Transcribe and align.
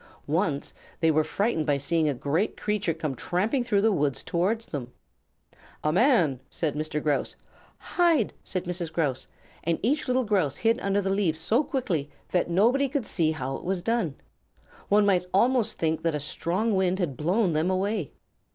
Once 0.25 0.73
they 0.99 1.11
were 1.11 1.23
frightened 1.23 1.67
by 1.67 1.77
seeing 1.77 2.09
a 2.09 2.13
great 2.15 2.57
creature 2.57 2.91
come 2.91 3.13
tramping 3.13 3.63
through 3.63 3.83
the 3.83 3.91
woods 3.91 4.23
towards 4.23 4.65
them. 4.65 4.91
"A 5.83 5.93
man!" 5.93 6.39
said 6.49 6.73
Mr. 6.73 6.99
Grouse. 6.99 7.35
"Hide!" 7.77 8.33
said 8.43 8.63
Mrs. 8.63 8.91
Grouse, 8.91 9.27
and 9.63 9.77
each 9.83 10.07
little 10.07 10.23
Grouse 10.23 10.57
hid 10.57 10.79
under 10.79 11.03
the 11.03 11.11
leaves 11.11 11.39
so 11.39 11.63
quickly 11.63 12.09
that 12.31 12.49
nobody 12.49 12.89
could 12.89 13.05
see 13.05 13.29
how 13.29 13.57
it 13.57 13.63
was 13.63 13.83
done. 13.83 14.15
One 14.89 15.05
might 15.05 15.25
almost 15.35 15.77
think 15.77 16.01
that 16.01 16.15
a 16.15 16.19
strong 16.19 16.73
wind 16.73 16.97
had 16.97 17.15
blown 17.15 17.53
them 17.53 17.69
away. 17.69 18.11